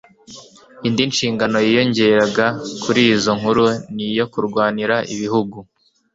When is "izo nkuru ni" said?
3.13-4.03